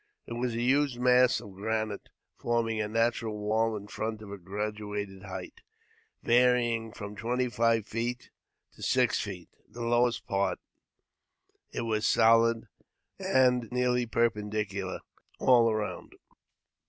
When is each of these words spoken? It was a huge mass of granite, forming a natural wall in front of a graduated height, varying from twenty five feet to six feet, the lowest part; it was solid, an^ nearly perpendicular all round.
It 0.25 0.33
was 0.33 0.55
a 0.55 0.61
huge 0.63 0.97
mass 0.97 1.39
of 1.39 1.53
granite, 1.53 2.09
forming 2.35 2.81
a 2.81 2.87
natural 2.87 3.37
wall 3.37 3.77
in 3.77 3.85
front 3.87 4.23
of 4.23 4.31
a 4.31 4.37
graduated 4.39 5.21
height, 5.21 5.61
varying 6.23 6.91
from 6.91 7.15
twenty 7.15 7.49
five 7.49 7.85
feet 7.85 8.31
to 8.73 8.81
six 8.81 9.19
feet, 9.21 9.51
the 9.69 9.85
lowest 9.85 10.25
part; 10.25 10.57
it 11.71 11.81
was 11.81 12.07
solid, 12.07 12.67
an^ 13.19 13.71
nearly 13.71 14.07
perpendicular 14.07 15.01
all 15.39 15.71
round. 15.71 16.13